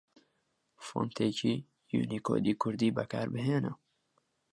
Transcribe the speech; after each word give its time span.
فۆنتێکی 0.85 1.53
یوونیکۆدی 1.93 2.59
کوردی 2.61 2.95
بەکاربهێنە 2.97 3.73